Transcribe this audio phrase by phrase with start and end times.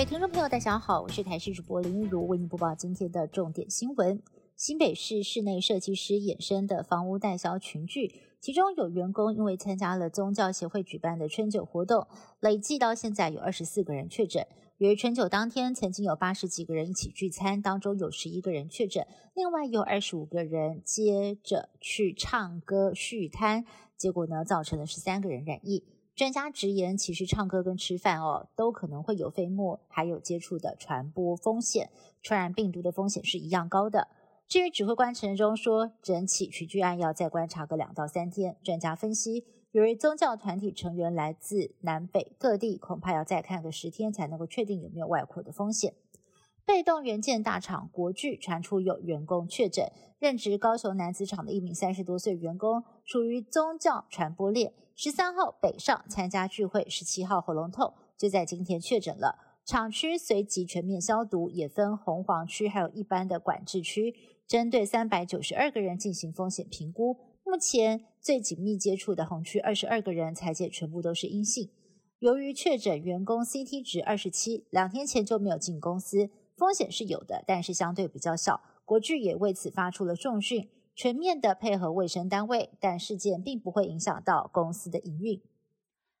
[0.00, 4.22] 位听众朋友，大家好，我是台视主播林玉如，为您播报今天的重点新闻。
[4.56, 12.06] 新北市室内设计师衍生的房屋代销群聚，其中有员工因为参加了宗教协会举办的春酒活动，
[12.40, 14.46] 累计到现在有二十四个人确诊。
[14.78, 23.66] 由于春酒当天曾经有八十几个人一起聚餐，当中有十一个人确诊，另外有二十五个人接着去唱歌续摊，
[23.98, 25.84] 结果呢造成了十三个人染疫。
[26.20, 31.88] 专家直言，其实唱歌跟吃饭哦，都可能会有飞沫还有接触的传播风险，
[32.20, 34.06] 传染病毒的风险是一样高的。
[34.46, 38.58] 至于指挥官陈忠说，整起群聚案要再观察个两到三天。
[38.62, 45.94] 专家分析，由于宗教团体成员来自南北各地，恐怕要再看个十天才能够确定有没有外扩的风险。
[46.66, 54.74] 被动元件大厂国巨传出有员工确诊，任职高雄男子厂的一名三十多岁员工属于宗教传播链。
[55.02, 59.38] 十三号北上参加聚会，十七号喉咙痛，就在今天确诊了。
[59.64, 64.14] 厂区随即全面消毒，也分红黄区还有一般的管制区。
[64.46, 71.70] 针对三百九十二个人进行风险评估，目前最紧密接触的红区二十二个人裁检全部都是阴性。
[72.18, 76.28] 由于确诊员工 CT 值二十七，两天前就没有进公司，
[76.58, 78.60] 风险是有的，但是相对比较小。
[78.84, 80.68] 国巨也为此发出了重讯，
[81.02, 85.40] 全面的配合卫生单位，但事件并不会影响到公司的营运。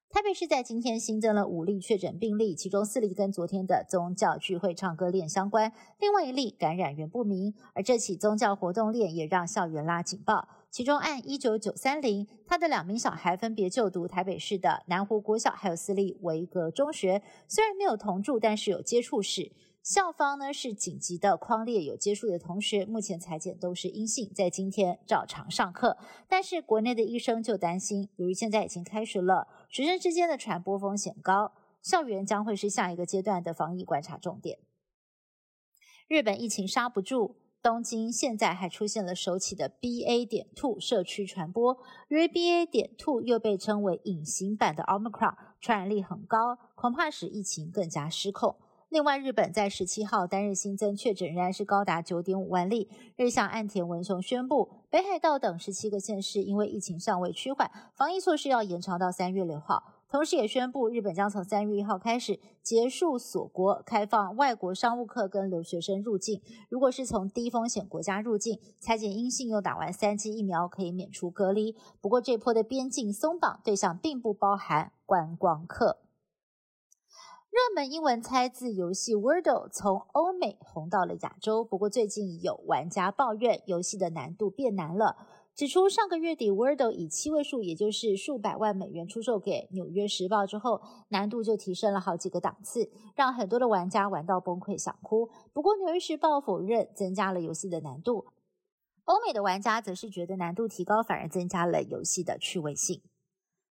[0.08, 7.52] 台北市在今天新增了五例确诊病例，其中四例跟昨天的宗教聚会唱歌链相关，另外一例感染源不明。
[7.74, 10.48] 而这起宗教活动链也让校园拉警报。
[10.70, 19.52] 其中按一九九三零，他的两名小孩分别就读台北市的南湖国小，还有私立维格中学，虽然没有同住，但是有接触史。
[19.82, 25.96] 校方呢是紧急的框列有接触的同学，目前裁检都是阴性，在今天照常上课。
[26.28, 34.58] 但是国内的医生就担心，由于现在已经开学了，学生之间的传播风险高，校园将会是下一个阶段的防疫观察重点。
[36.06, 40.26] 日本疫情刹不住，东京现在还出现了首起的 BA.
[40.28, 42.66] 点 two 社区传播，由于 BA.
[42.66, 48.56] 点 two 又被称为隐形版的 Omicron，传染力很高，恐怕使疫情更加失控。
[48.90, 52.90] 另外，日本在十七号单日新增确诊仍然是高达九点五万例。
[53.14, 59.84] 日向岸田文雄宣布，北海道等十七个县市因为疫情尚未趋缓，防疫措施要延长到三月六号。
[60.08, 66.42] 同时，也宣布日本将从三月一号开始结束锁国，开放外国商务客跟留学生入境。
[66.68, 71.76] 如果是从低风险国家入境，裁检阴性又打完三剂疫苗，可以免除隔离。
[72.00, 75.98] 不过，这波的边境松绑对象并不包含观光客。
[77.60, 85.14] 热门英文猜字游戏 Wordle 从欧美红到了亚洲，不过最近有玩家抱怨游戏的难度变难了，
[85.54, 95.28] 指出上个月底 Wordle 以七位数，也就是数百万美元出售给《纽约时报》之后，难度就提升了好几个档次，让很多的玩家玩到崩溃想哭。
[95.52, 98.24] 不过《纽约时报》否认增加了游戏的难度，
[99.04, 103.02] 欧美的玩家则是觉得难度提高反而增加了游戏的趣味性。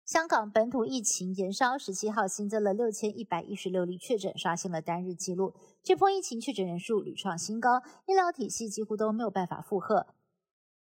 [0.10, 5.54] 香港本土疫情延烧，十七号新增了六千一百一十六例确诊，刷新了单日纪录。
[5.84, 10.08] 这波疫情确诊人数屡创新高，医疗体系几乎都没有办法负荷。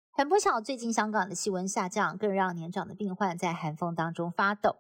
[0.10, 4.78] 很不巧，最近香港的气温下降，更让年长的病患在寒风当中发抖。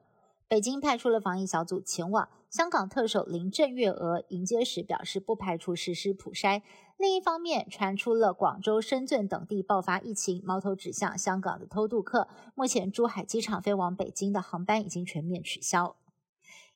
[0.49, 2.27] 北京派出了防疫小组前往。
[2.49, 6.63] 香港特首林郑月娥迎接时表示，不排除实施普筛。
[6.97, 12.27] 另一方面，传出了广州、深圳等地爆发疫情，矛头指向香港的偷渡客。
[12.55, 15.95] 目前，珠海机场飞往北京的航班已经全面取消。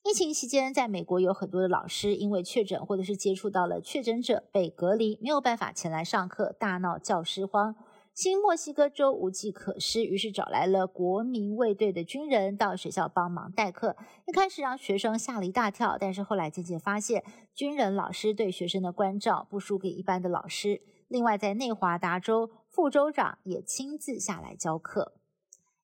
[0.03, 7.75] 疫情期间，在美国有很多的老师因为确诊或者是接触到了确诊者被隔离，没有办法前来上课，大闹教师荒。
[8.13, 13.97] 新墨西哥州无计可施，于是找来了国民卫队的军人到学校帮忙代课。
[14.27, 17.23] 一开始让学生吓了一大跳，但是后来渐渐发现，
[17.55, 20.83] 军人老师对学生的关照不输给一般的老师。
[21.07, 25.13] 另外，在内华达州，副州长也亲自下来教课。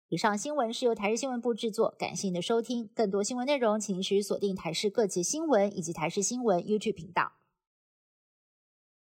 [0.09, 2.88] 以上新闻是由台视新闻部制作，感谢您的收听。
[2.94, 7.38] 更多新闻内容，请您持续锁定台视各节新闻以及台视新闻 YouTube 频道。